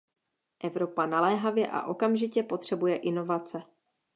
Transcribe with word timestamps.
Evropa 0.63 1.05
naléhavě 1.05 1.67
a 1.67 1.83
okamžitě 1.87 2.43
potřebuje 2.43 2.95
inovace. 2.97 3.63